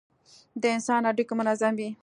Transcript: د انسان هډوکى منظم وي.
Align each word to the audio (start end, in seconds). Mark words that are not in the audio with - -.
د 0.61 0.63
انسان 0.75 1.01
هډوکى 1.07 1.33
منظم 1.37 1.73
وي. 1.79 1.89